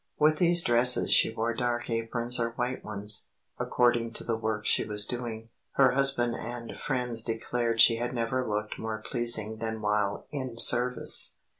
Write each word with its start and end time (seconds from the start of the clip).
With 0.17 0.37
these 0.39 0.63
dresses 0.63 1.11
she 1.13 1.31
wore 1.31 1.53
dark 1.53 1.87
aprons 1.87 2.39
or 2.39 2.53
white 2.53 2.83
ones, 2.83 3.27
according 3.59 4.13
to 4.13 4.23
the 4.23 4.35
work 4.35 4.65
she 4.65 4.83
was 4.83 5.05
doing. 5.05 5.49
Her 5.73 5.91
husband 5.91 6.33
and 6.35 6.75
friends 6.75 7.23
declared 7.23 7.79
she 7.79 7.97
had 7.97 8.11
never 8.11 8.43
looked 8.49 8.79
more 8.79 8.97
pleasing 8.97 9.57
than 9.57 9.79
while 9.79 10.25
"in 10.31 10.57
service." 10.57 11.37